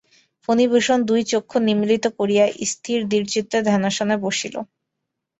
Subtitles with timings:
[0.49, 4.55] ফণিভূষণ দুই চক্ষু নিমীলিত করিয়া স্থির দৃঢ়চিত্তে ধ্যানাসনে বসিল।